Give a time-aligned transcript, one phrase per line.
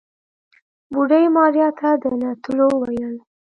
[0.91, 3.15] بوډۍ ماريا ته د نه تلو وويل.